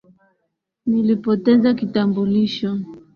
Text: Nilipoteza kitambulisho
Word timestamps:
Nilipoteza 0.89 1.69
kitambulisho 1.79 2.69